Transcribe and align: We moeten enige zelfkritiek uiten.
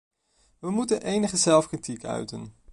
We 0.59 0.69
moeten 0.69 1.01
enige 1.03 1.37
zelfkritiek 1.37 2.03
uiten. 2.03 2.53